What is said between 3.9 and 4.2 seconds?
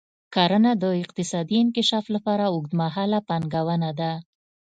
ده.